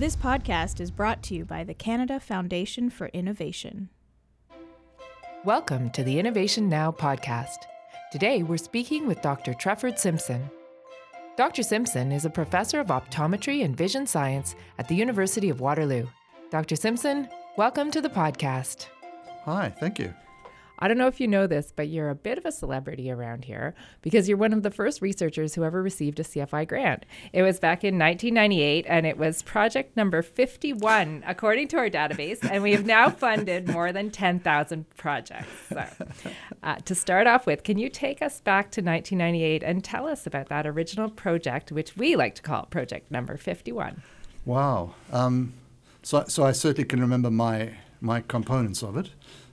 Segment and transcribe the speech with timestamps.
[0.00, 3.90] This podcast is brought to you by the Canada Foundation for Innovation.
[5.44, 7.66] Welcome to the Innovation Now podcast.
[8.10, 9.52] Today we're speaking with Dr.
[9.52, 10.50] Trefford Simpson.
[11.36, 11.62] Dr.
[11.62, 16.06] Simpson is a professor of optometry and vision science at the University of Waterloo.
[16.50, 16.76] Dr.
[16.76, 18.86] Simpson, welcome to the podcast.
[19.44, 20.14] Hi, thank you.
[20.80, 23.44] I don't know if you know this, but you're a bit of a celebrity around
[23.44, 27.04] here because you're one of the first researchers who ever received a CFI grant.
[27.32, 32.38] It was back in 1998 and it was project number 51, according to our database,
[32.42, 35.48] and we have now funded more than 10,000 projects.
[35.68, 35.84] So,
[36.62, 40.26] uh, to start off with, can you take us back to 1998 and tell us
[40.26, 44.02] about that original project, which we like to call project number 51?
[44.46, 44.94] Wow.
[45.12, 45.52] Um,
[46.02, 49.10] so, so I certainly can remember my my components of it.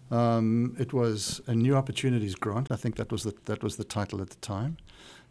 [0.10, 2.72] Um, it was a new opportunities grant.
[2.72, 4.78] I think that was the, that was the title at the time.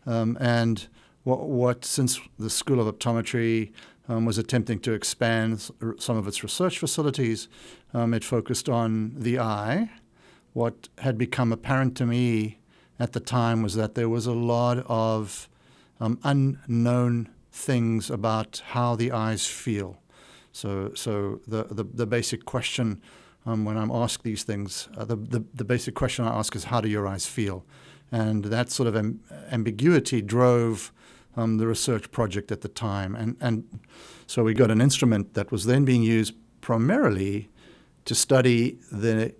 [0.06, 0.86] Um, and
[1.24, 3.72] what, what, since the School of Optometry
[4.08, 7.48] um, was attempting to expand some of its research facilities,
[7.92, 9.90] um, it focused on the eye.
[10.52, 12.58] What had become apparent to me
[12.98, 15.48] at the time was that there was a lot of
[16.00, 19.98] um, unknown things about how the eyes feel.
[20.52, 23.02] So, so the, the, the basic question
[23.46, 24.88] um, when I'm asked these things.
[24.96, 27.64] Uh, the, the, the, basic question I ask is, how do your eyes feel?
[28.10, 30.92] And that sort of am- ambiguity drove
[31.36, 33.14] um, the research project at the time.
[33.14, 33.80] And, and
[34.26, 37.48] so we got an instrument that was then being used primarily
[38.04, 39.34] to study the,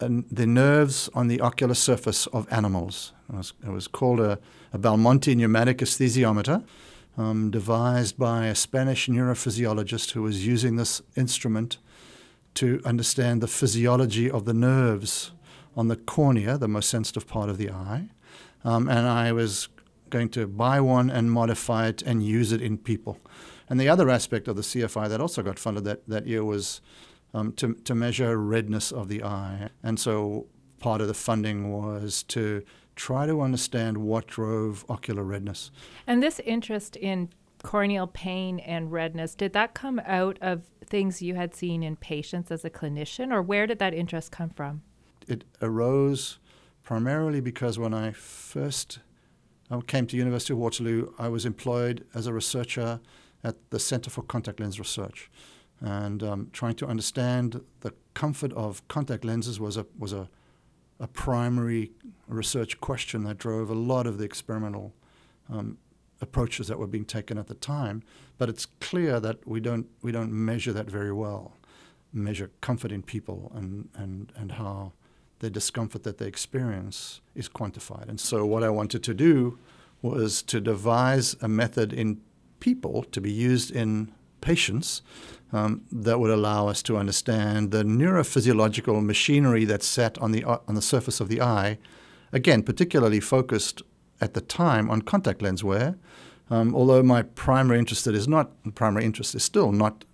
[0.00, 3.12] uh, the nerves on the ocular surface of animals.
[3.28, 4.38] It was, it was called a,
[4.72, 6.64] a Belmonte pneumatic aesthesiometer.
[7.16, 11.78] Um, devised by a Spanish neurophysiologist who was using this instrument
[12.54, 15.32] to understand the physiology of the nerves
[15.76, 18.08] on the cornea, the most sensitive part of the eye.
[18.64, 19.68] Um, and I was
[20.10, 23.18] going to buy one and modify it and use it in people.
[23.68, 26.80] And the other aspect of the CFI that also got funded that, that year was
[27.32, 29.70] um, to, to measure redness of the eye.
[29.82, 30.46] And so
[30.78, 32.62] part of the funding was to
[32.94, 35.70] try to understand what drove ocular redness.
[36.06, 37.30] And this interest in
[37.64, 42.52] corneal pain and redness, did that come out of things you had seen in patients
[42.52, 44.82] as a clinician, or where did that interest come from?
[45.26, 46.38] It arose
[46.84, 49.00] primarily because when I first
[49.86, 53.00] came to University of Waterloo, I was employed as a researcher
[53.42, 55.30] at the Center for Contact Lens Research,
[55.80, 60.28] and um, trying to understand the comfort of contact lenses was a was a
[61.00, 61.90] a primary
[62.28, 64.94] research question that drove a lot of the experimental
[65.50, 65.76] um,
[66.24, 68.02] approaches that were being taken at the time.
[68.38, 71.44] But it's clear that we don't we don't measure that very well,
[72.12, 74.92] measure comfort in people and and and how
[75.38, 78.08] the discomfort that they experience is quantified.
[78.08, 79.58] And so what I wanted to do
[80.02, 82.20] was to devise a method in
[82.60, 85.02] people to be used in patients
[85.52, 90.74] um, that would allow us to understand the neurophysiological machinery that's set on the on
[90.74, 91.78] the surface of the eye,
[92.32, 93.82] again particularly focused
[94.24, 95.96] at the time on contact lens wear.
[96.50, 100.04] Um, although my primary interest is not primary interest is still not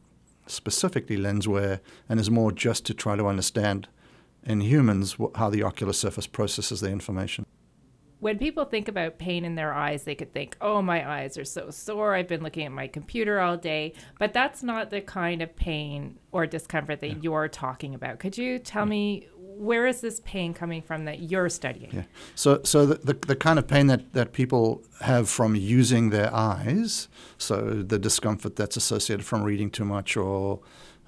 [0.46, 3.88] specifically lens wear and is more just to try to understand
[4.44, 7.46] in humans wh- how the ocular surface processes the information.
[8.18, 11.44] When people think about pain in their eyes, they could think, oh, my eyes are
[11.44, 12.14] so sore.
[12.14, 13.94] I've been looking at my computer all day.
[14.18, 17.18] But that's not the kind of pain or discomfort that yeah.
[17.22, 18.18] you're talking about.
[18.18, 18.90] Could you tell yeah.
[18.90, 19.28] me
[19.60, 21.90] where is this pain coming from that you're studying?
[21.92, 22.02] Yeah.
[22.34, 26.34] So, so the, the, the, kind of pain that, that people have from using their
[26.34, 30.60] eyes, so the discomfort that's associated from reading too much or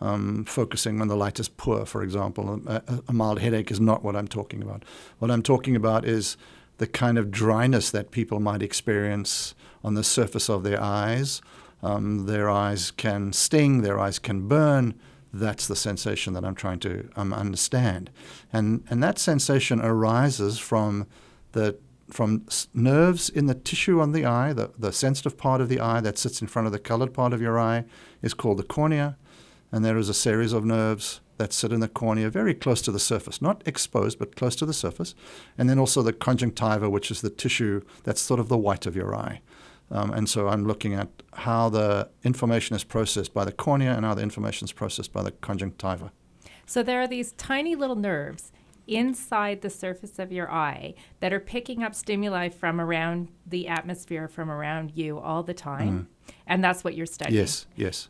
[0.03, 4.05] um, focusing when the light is poor, for example, a, a mild headache is not
[4.05, 4.85] what I'm talking about.
[5.19, 6.37] What I'm talking about is
[6.77, 11.41] the kind of dryness that people might experience on the surface of their eyes.
[11.83, 14.95] Um, their eyes can sting, their eyes can burn,
[15.33, 18.11] that's the sensation that I'm trying to um, understand.
[18.53, 21.07] And, and that sensation arises from
[21.53, 21.79] the
[22.11, 26.01] from nerves in the tissue on the eye, the, the sensitive part of the eye
[26.03, 27.85] that sits in front of the colored part of your eye
[28.21, 29.17] is called the cornea.
[29.71, 32.93] And there is a series of nerves that sit in the cornea very close to
[32.93, 35.15] the surface, not exposed, but close to the surface.
[35.57, 38.95] And then also the conjunctiva, which is the tissue that's sort of the white of
[38.95, 39.41] your eye.
[39.93, 44.05] Um, and so I'm looking at how the information is processed by the cornea and
[44.05, 46.11] how the information is processed by the conjunctiva.
[46.67, 48.53] So there are these tiny little nerves
[48.87, 54.29] inside the surface of your eye that are picking up stimuli from around the atmosphere,
[54.29, 56.09] from around you all the time.
[56.27, 56.35] Mm.
[56.47, 57.39] And that's what you're studying.
[57.39, 58.09] Yes, yes.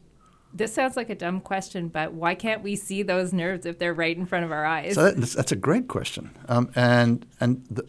[0.55, 3.95] This sounds like a dumb question, but why can't we see those nerves if they're
[3.95, 4.95] right in front of our eyes?
[4.95, 6.31] So that's, that's a great question.
[6.49, 7.85] Um, and and the,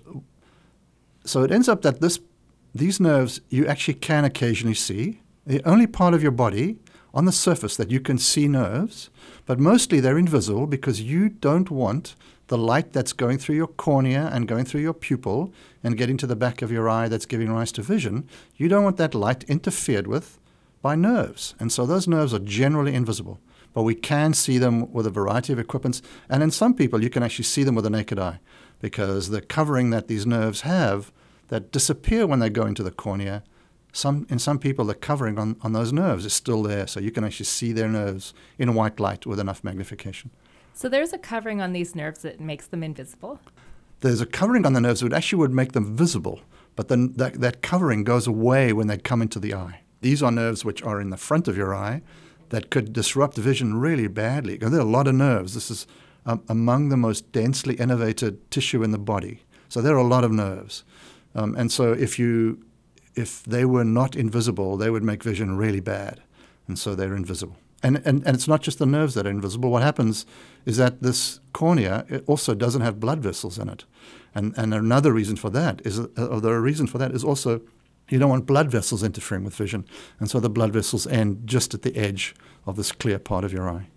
[1.25, 2.19] so it ends up that this
[2.73, 5.21] these nerves you actually can occasionally see.
[5.45, 6.77] The only part of your body
[7.13, 9.09] on the surface that you can see nerves,
[9.45, 12.15] but mostly they're invisible because you don't want
[12.47, 15.53] the light that's going through your cornea and going through your pupil
[15.83, 18.27] and getting to the back of your eye that's giving rise to vision.
[18.55, 20.39] You don't want that light interfered with
[20.81, 21.55] by nerves.
[21.59, 23.39] And so those nerves are generally invisible.
[23.73, 26.01] But we can see them with a variety of equipments.
[26.29, 28.39] And in some people, you can actually see them with the naked eye
[28.79, 31.11] because the covering that these nerves have
[31.53, 33.43] that disappear when they go into the cornea
[33.95, 37.11] some, in some people, the covering on, on those nerves is still there, so you
[37.11, 40.31] can actually see their nerves in white light with enough magnification.
[40.73, 43.39] So there's a covering on these nerves that makes them invisible.
[43.99, 46.41] There's a covering on the nerves that actually would make them visible,
[46.75, 49.81] but then that, that covering goes away when they come into the eye.
[50.01, 52.01] These are nerves which are in the front of your eye
[52.49, 54.57] that could disrupt vision really badly.
[54.57, 55.53] There are a lot of nerves.
[55.53, 55.85] This is
[56.25, 59.43] um, among the most densely innervated tissue in the body.
[59.69, 60.83] So there are a lot of nerves.
[61.35, 62.63] Um, and so if you
[63.15, 66.21] if they were not invisible, they would make vision really bad.
[66.67, 67.57] And so they're invisible.
[67.83, 69.69] And, and, and it's not just the nerves that are invisible.
[69.69, 70.25] What happens
[70.65, 73.83] is that this cornea it also doesn't have blood vessels in it.
[74.33, 77.61] And, and another reason for that is, uh, or the reason for that is also
[78.09, 79.85] you don't want blood vessels interfering with vision.
[80.19, 82.35] And so the blood vessels end just at the edge
[82.65, 83.87] of this clear part of your eye.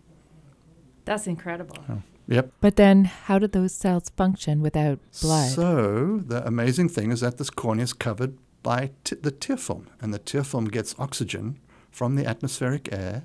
[1.05, 1.77] That's incredible.
[1.89, 2.53] Oh, yep.
[2.61, 5.51] But then how do those cells function without blood?
[5.51, 9.89] So the amazing thing is that this cornea is covered by t- the tear film.
[10.01, 11.59] And the tear film gets oxygen
[11.91, 13.25] from the atmospheric air,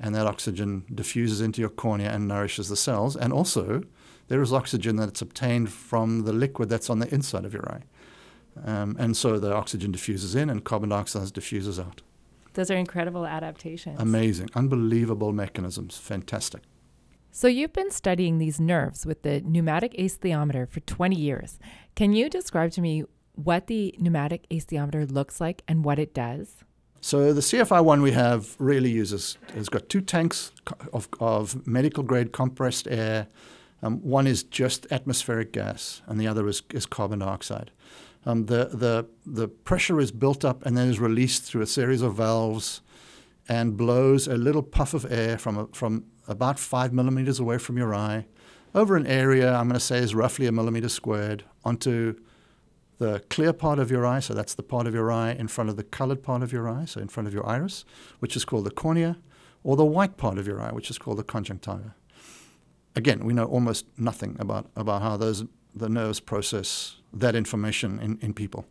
[0.00, 3.16] and that oxygen diffuses into your cornea and nourishes the cells.
[3.16, 3.82] And also,
[4.28, 7.82] there is oxygen that's obtained from the liquid that's on the inside of your eye.
[8.64, 12.02] Um, and so the oxygen diffuses in and carbon dioxide diffuses out.
[12.54, 14.00] Those are incredible adaptations.
[14.00, 16.62] Amazing, unbelievable mechanisms, fantastic.
[17.30, 21.58] So you've been studying these nerves with the pneumatic aesthesiometer for 20 years.
[21.94, 23.04] Can you describe to me
[23.34, 26.64] what the pneumatic aesthesiometer looks like and what it does?
[27.00, 30.52] So the CFI one we have really uses has got two tanks
[30.92, 33.28] of, of medical grade compressed air.
[33.82, 37.70] Um, one is just atmospheric gas, and the other is, is carbon dioxide.
[38.26, 42.02] Um, the, the, the pressure is built up and then is released through a series
[42.02, 42.80] of valves
[43.48, 47.76] and blows a little puff of air from, a, from about five millimeters away from
[47.76, 48.26] your eye
[48.74, 52.14] over an area I'm going to say is roughly a millimeter squared onto
[52.98, 55.70] the clear part of your eye, so that's the part of your eye in front
[55.70, 57.84] of the colored part of your eye, so in front of your iris,
[58.18, 59.18] which is called the cornea,
[59.62, 61.94] or the white part of your eye, which is called the conjunctiva.
[62.96, 68.18] Again, we know almost nothing about, about how those the nerves process that information in,
[68.20, 68.66] in people.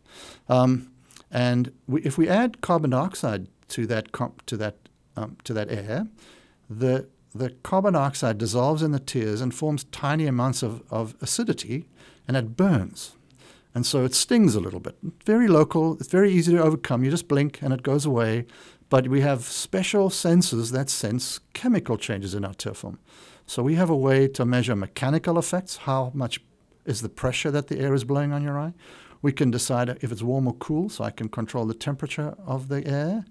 [0.48, 0.92] Um,
[1.30, 4.76] and we, if we add carbon dioxide to that comp, to that
[5.16, 6.06] um, to that air,
[6.68, 11.86] the the carbon dioxide dissolves in the tears and forms tiny amounts of, of acidity,
[12.26, 13.16] and it burns.
[13.74, 14.96] And so it stings a little bit.
[15.24, 17.04] Very local, it's very easy to overcome.
[17.04, 18.46] You just blink and it goes away.
[18.88, 22.98] But we have special sensors that sense chemical changes in our tear film.
[23.46, 26.40] So we have a way to measure mechanical effects, how much
[26.86, 28.72] is the pressure that the air is blowing on your eye.
[29.22, 32.68] We can decide if it's warm or cool, so I can control the temperature of
[32.68, 33.24] the air.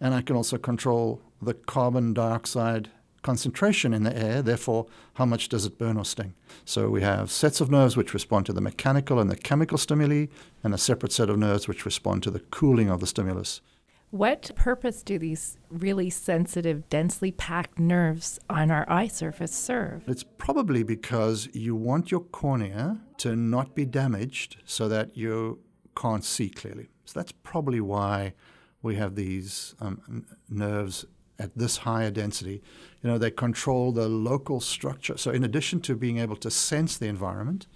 [0.00, 2.90] And I can also control the carbon dioxide
[3.22, 6.34] concentration in the air, therefore, how much does it burn or sting?
[6.64, 10.26] So we have sets of nerves which respond to the mechanical and the chemical stimuli,
[10.62, 13.60] and a separate set of nerves which respond to the cooling of the stimulus.
[14.12, 20.04] What purpose do these really sensitive, densely packed nerves on our eye surface serve?
[20.06, 25.60] It's probably because you want your cornea to not be damaged so that you
[25.96, 26.90] can't see clearly.
[27.06, 28.34] So that's probably why
[28.82, 31.06] we have these um, nerves
[31.38, 32.62] at this higher density,
[33.02, 35.16] you know, they control the local structure.
[35.16, 37.66] So in addition to being able to sense the environment,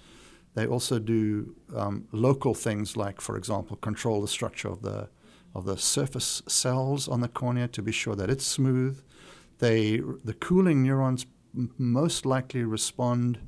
[0.54, 5.08] they also do um, local things like, for example, control the structure of the
[5.56, 9.02] of the surface cells on the cornea to be sure that it's smooth.
[9.58, 11.24] They the cooling neurons
[11.78, 13.38] most likely respond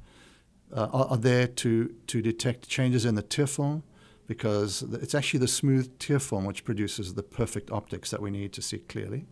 [0.75, 3.83] uh, are, there to to detect changes in the tear film
[4.27, 8.53] because it's actually the smooth tear film which produces the perfect optics that we need
[8.55, 9.27] to see clearly.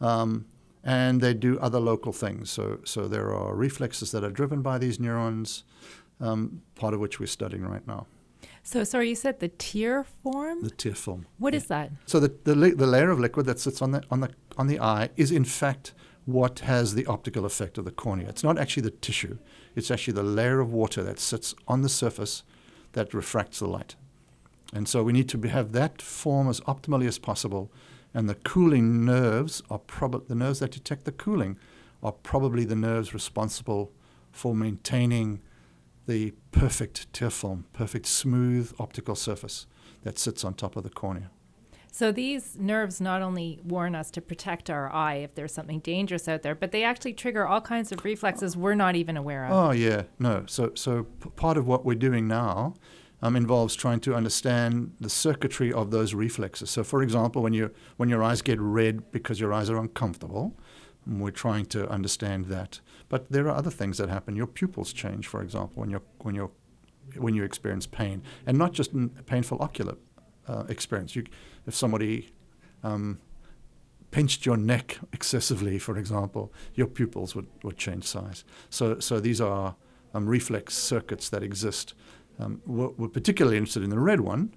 [0.00, 0.46] Um,
[0.82, 2.50] and they do other local things.
[2.50, 5.64] So, so there are reflexes that are driven by these neurons,
[6.20, 8.06] um, part of which we're studying right now.
[8.62, 10.62] So, sorry, you said the tear form?
[10.62, 11.26] The tear form.
[11.38, 11.58] What yeah.
[11.58, 11.90] is that?
[12.06, 14.80] So, the, the, the layer of liquid that sits on the, on, the, on the
[14.80, 15.92] eye is, in fact,
[16.26, 18.28] what has the optical effect of the cornea.
[18.28, 19.38] It's not actually the tissue,
[19.74, 22.42] it's actually the layer of water that sits on the surface
[22.92, 23.96] that refracts the light.
[24.72, 27.72] And so, we need to be, have that form as optimally as possible
[28.12, 31.58] and the cooling nerves are probably the nerves that detect the cooling
[32.02, 33.92] are probably the nerves responsible
[34.32, 35.40] for maintaining
[36.06, 39.66] the perfect tear film, perfect smooth optical surface
[40.02, 41.30] that sits on top of the cornea.
[41.92, 46.28] So these nerves not only warn us to protect our eye if there's something dangerous
[46.28, 49.52] out there, but they actually trigger all kinds of reflexes we're not even aware of.
[49.52, 50.44] Oh yeah, no.
[50.46, 52.74] So so p- part of what we're doing now
[53.22, 56.70] um, involves trying to understand the circuitry of those reflexes.
[56.70, 60.56] So for example, when you when your eyes get red because your eyes are uncomfortable,
[61.06, 62.80] we're trying to understand that.
[63.08, 64.36] But there are other things that happen.
[64.36, 66.50] Your pupils change, for example, when you when you
[67.16, 68.92] when you experience pain, and not just
[69.26, 69.96] painful ocular
[70.46, 71.16] uh, experience.
[71.16, 71.24] You,
[71.66, 72.32] if somebody
[72.82, 73.18] um,
[74.10, 78.44] pinched your neck excessively, for example, your pupils would, would change size.
[78.68, 79.76] So, so these are
[80.14, 81.94] um, reflex circuits that exist.
[82.38, 84.54] Um, we're, we're, particularly interested in the red one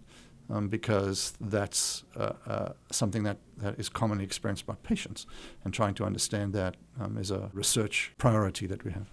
[0.50, 5.26] um, because that's uh, uh, something that, that is commonly experienced by patients,
[5.64, 9.10] and trying to understand that um, is a research priority that we have.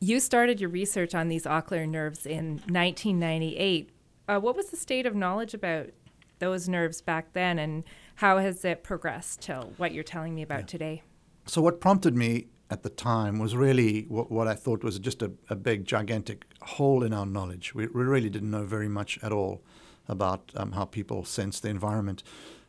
[0.00, 3.90] You started your research on these ocular nerves in 1998.
[4.28, 5.90] Uh, what was the state of knowledge about
[6.38, 7.84] those nerves back then, and
[8.16, 10.66] how has it progressed till what you're telling me about yeah.
[10.66, 11.02] today?
[11.46, 15.22] So, what prompted me at the time was really what, what I thought was just
[15.22, 17.74] a, a, big, gigantic hole in our knowledge.
[17.74, 19.62] We, we, really didn't know very much at all
[20.10, 22.22] about um, how people sense the environment.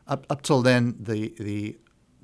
[0.08, 1.78] Up, up till then, the, the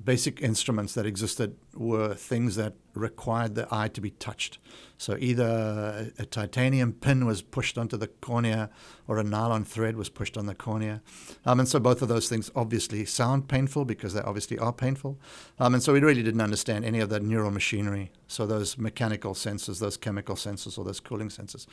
[0.08, 4.58] basic instruments that existed were things that required the eye to be touched.
[4.96, 8.70] So either a, titanium pin was pushed onto the cornea
[9.06, 11.02] or a nylon thread was pushed on the cornea.
[11.44, 15.18] Um, and so both of those things obviously sound painful because they obviously are painful.
[15.58, 18.10] Um, and so we really didn't understand any of that neural machinery.
[18.28, 21.66] So those mechanical sensors, those chemical sensors, or those cooling sensors.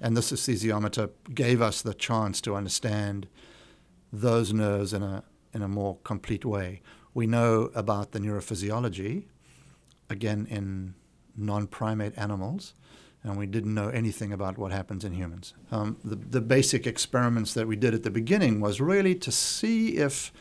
[0.00, 3.28] And this aesthesiometer gave us the chance to understand
[4.10, 6.80] those nerves in a, in a more complete way
[7.14, 9.24] we know about the neurophysiology,
[10.08, 10.94] again, in
[11.36, 12.74] non primate animals,
[13.22, 15.54] and we didn't know anything about what happens in humans.
[15.70, 19.96] Um, the, the basic experiments that we did at the beginning was really to see
[19.96, 20.32] if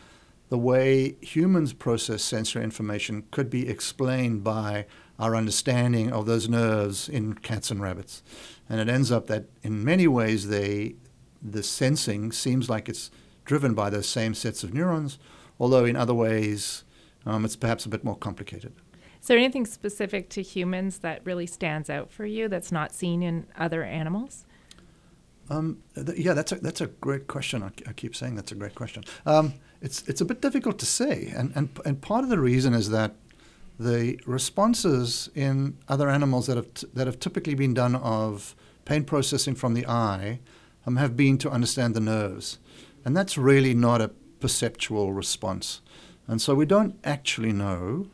[0.49, 4.85] the way humans process sensory information could be explained by
[5.17, 8.23] our understanding of those nerves in cats and rabbits.
[8.67, 10.95] And it ends up that in many ways they
[11.41, 13.09] the sensing seems like it's
[13.45, 15.17] driven by those same sets of neurons,
[15.62, 16.84] although in other ways
[17.27, 18.74] um, it's perhaps a bit more complicated.
[19.22, 23.22] Is there anything specific to humans that really stands out for you that's not seen
[23.22, 24.46] in other animals?
[25.51, 27.62] Um, th- yeah, that's a, that's a great question.
[27.62, 29.03] I, I, keep saying that's a great question.
[29.27, 31.32] Um, it's, it's a bit difficult to say.
[31.36, 33.13] And, and, and part of the reason is that
[33.77, 39.03] the responses in other animals that have, t- that have typically been done of pain
[39.03, 40.39] processing from the eye
[40.88, 42.58] um, have been to understand the nerves.
[43.06, 44.10] And that's really not a
[44.41, 45.81] perceptual response.
[46.27, 48.07] And so we don't actually know,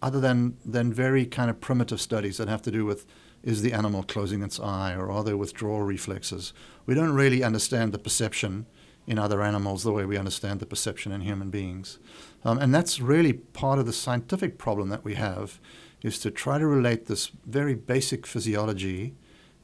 [0.00, 3.06] other than, than very kind of primitive studies that have to do with
[3.42, 6.52] is the animal closing its eye or are there withdrawal reflexes.
[6.86, 8.66] We don't really understand the perception
[9.06, 11.98] in other animals the way we understand the perception in human beings.
[12.44, 15.58] Um, and that's really part of the scientific problem that we have
[16.02, 19.14] is to try to relate this very basic physiology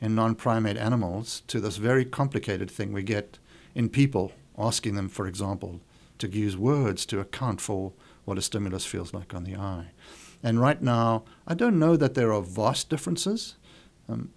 [0.00, 3.38] in non-primate animals to this very complicated thing we get
[3.74, 5.80] in people, asking them, for example,
[6.18, 7.92] to use words to account for
[8.24, 9.88] what a stimulus feels like on the eye.
[10.42, 13.56] And right now, I don't know that there are vast differences,
[14.08, 14.30] um,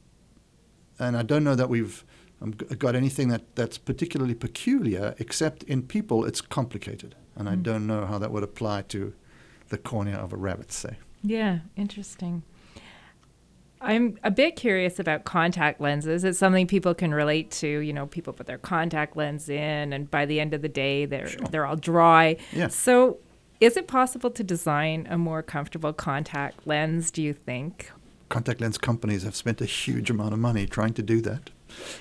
[0.98, 2.04] and I don't know that we've
[2.42, 7.16] um, got anything that, that's particularly peculiar, except in people it's complicated.
[7.36, 7.52] And mm.
[7.52, 9.14] I don't know how that would apply to
[9.70, 10.98] the cornea of a rabbit, say.
[11.24, 12.44] Yeah, interesting.
[13.82, 16.24] I'm a bit curious about contact lenses.
[16.24, 17.68] It's something people can relate to.
[17.68, 21.06] You know, people put their contact lens in, and by the end of the day,
[21.06, 21.48] they're sure.
[21.50, 22.38] they're all dry.
[22.54, 22.68] Yeah.
[22.68, 23.18] So,
[23.60, 27.10] is it possible to design a more comfortable contact lens?
[27.10, 27.92] Do you think?
[28.30, 31.50] Contact lens companies have spent a huge amount of money trying to do that,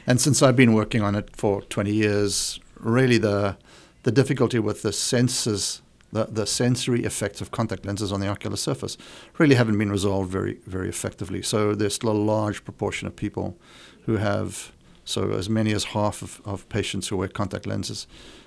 [0.06, 3.56] and since I've been working on it for 20 years, really the
[4.02, 5.80] the difficulty with the sensors
[6.12, 8.96] the, the sensory effects of contact lenses on the ocular surface
[9.38, 11.42] really haven't been resolved very, very effectively.
[11.42, 13.58] So there's still a large proportion of people
[14.06, 14.72] who have,
[15.04, 18.06] so as many as half of, of patients who wear contact lenses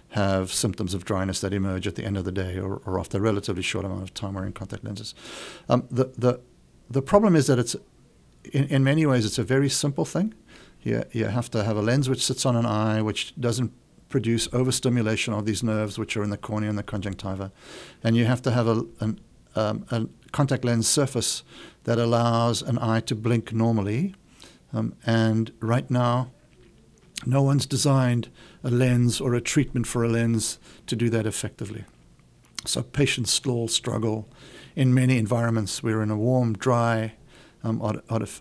[0.10, 3.18] have symptoms of dryness that emerge at the end of the day or, or after
[3.18, 5.16] a relatively short amount of time wearing contact lenses.
[5.70, 6.40] Um, the, the,
[6.90, 7.76] the problem is that it's,
[8.52, 10.34] in, in many ways, it's a very simple thing.
[10.82, 13.72] You, you have to have a lens which sits on an eye, which doesn't
[14.14, 17.52] produce overstimulation of these nerves, which are in the cornea and the conjunctiva.
[18.04, 19.20] And you have to have a, an,
[19.56, 21.42] um, a contact lens surface
[21.86, 24.14] that allows an eye to blink normally.
[24.72, 26.30] Um, and right now,
[27.26, 28.30] no one's designed
[28.64, 31.84] a lens or a treatment for a lens to do that effectively.
[32.66, 34.30] So patients still struggle
[34.76, 35.82] in many environments.
[35.82, 37.14] We're in a warm, dry,
[37.64, 37.82] um,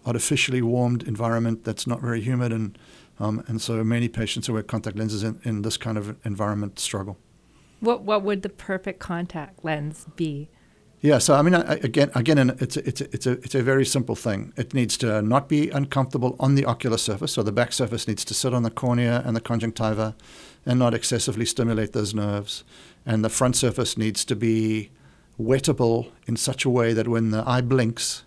[0.04, 2.76] artificially warmed environment that's not very humid and
[3.18, 6.78] um, and so many patients who wear contact lenses in, in this kind of environment
[6.78, 7.18] struggle.
[7.80, 10.48] What what would the perfect contact lens be?
[11.00, 13.62] Yeah, so I mean, I, again, again, it's a, it's a, it's a it's a
[13.62, 14.52] very simple thing.
[14.56, 18.24] It needs to not be uncomfortable on the ocular surface, so the back surface needs
[18.26, 20.14] to sit on the cornea and the conjunctiva,
[20.64, 22.62] and not excessively stimulate those nerves.
[23.04, 24.90] And the front surface needs to be
[25.40, 28.22] wettable in such a way that when the eye blinks,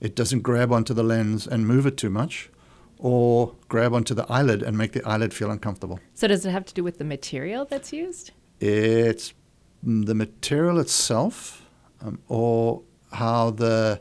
[0.00, 2.50] it doesn't grab onto the lens and move it too much,
[2.98, 6.00] or grab onto the eyelid and make the eyelid feel uncomfortable.
[6.14, 8.32] So does it have to do with the material that's used?
[8.60, 9.34] It's
[9.82, 11.64] the material itself
[12.00, 14.00] um, or how the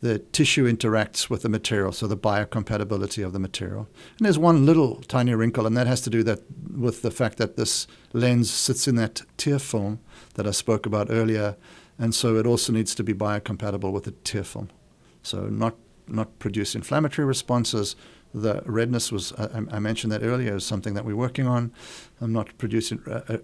[0.00, 3.88] the tissue interacts with the material, so the biocompatibility of the material.
[4.18, 6.40] And there's one little tiny wrinkle, and that has to do that
[6.76, 10.00] with the fact that this lens sits in that tear film
[10.34, 11.56] that I spoke about earlier,
[11.98, 14.68] and so it also needs to be biocompatible with the tear film.
[15.22, 15.74] So not
[16.06, 17.96] not produce inflammatory responses.
[18.32, 21.72] The redness was I, I mentioned that earlier is something that we're working on.
[22.20, 23.38] I'm not producing uh, uh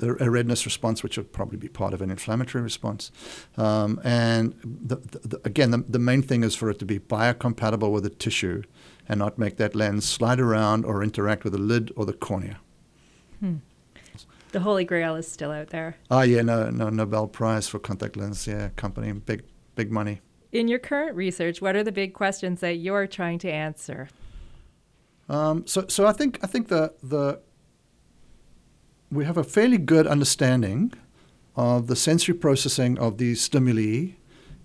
[0.00, 3.12] a redness response, which would probably be part of an inflammatory response.
[3.56, 7.92] Um, and the, the, again, the, the, main thing is for it to be biocompatible
[7.92, 8.62] with the tissue
[9.08, 12.58] and not make that lens slide around or interact with the lid or the cornea.
[13.40, 13.56] Hmm.
[14.52, 15.96] The holy grail is still out there.
[16.10, 19.42] Ah, yeah, no, no Nobel Prize for contact lens, yeah, company, big,
[19.74, 20.20] big money.
[20.54, 24.08] In your current research, what are the big questions that you're trying to answer?
[25.28, 27.40] Um, so, so I think I think the the
[29.10, 30.92] we have a fairly good understanding
[31.56, 34.12] of the sensory processing of these stimuli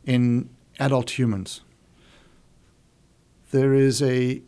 [0.06, 1.62] in adult humans.
[3.50, 4.44] There is a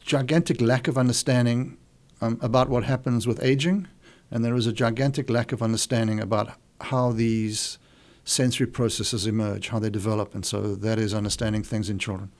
[0.00, 1.76] gigantic lack of understanding
[2.22, 3.86] um, about what happens with aging,
[4.30, 7.78] and there is a gigantic lack of understanding about how these
[8.28, 12.30] sensory processes emerge, how they develop, and so that is understanding things in children,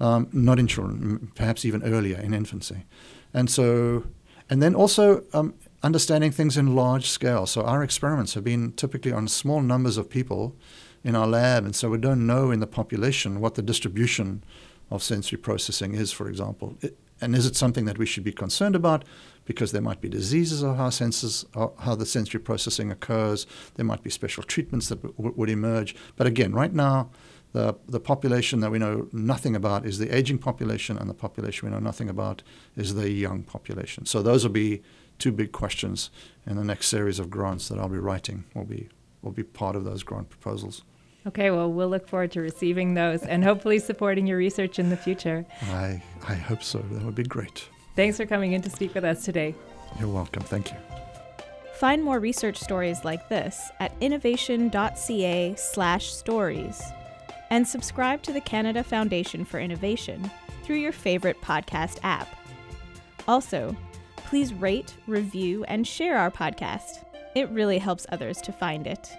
[0.00, 2.84] um, not in children, perhaps even earlier in infancy,
[3.32, 4.04] and so,
[4.50, 7.46] and then also um, understanding things in large scale.
[7.46, 10.56] So our experiments have been typically on small numbers of people
[11.04, 14.42] in our lab, and so we don't know in the population what the distribution
[14.90, 16.76] of sensory processing is, for example.
[17.20, 19.04] And is it something that we should be concerned about
[19.44, 23.46] because there might be diseases of how senses, how the sensory processing occurs?
[23.74, 25.96] There might be special treatments that w- would emerge.
[26.16, 27.10] But again, right now,
[27.52, 31.66] the the population that we know nothing about is the aging population, and the population
[31.66, 32.42] we know nothing about
[32.76, 34.06] is the young population.
[34.06, 34.82] So those will be
[35.18, 36.10] two big questions
[36.46, 38.88] in the next series of grants that I'll be writing will be
[39.22, 40.82] will be part of those grant proposals.
[41.28, 44.96] Okay, well, we'll look forward to receiving those and hopefully supporting your research in the
[44.96, 45.44] future.
[45.64, 46.78] I, I hope so.
[46.78, 47.68] That would be great.
[47.94, 49.54] Thanks for coming in to speak with us today.
[50.00, 50.42] You're welcome.
[50.42, 50.78] Thank you.
[51.74, 56.82] Find more research stories like this at innovation.ca/stories
[57.50, 60.30] and subscribe to the Canada Foundation for Innovation
[60.64, 62.34] through your favorite podcast app.
[63.26, 63.76] Also,
[64.16, 67.04] please rate, review, and share our podcast.
[67.34, 69.14] It really helps others to find it.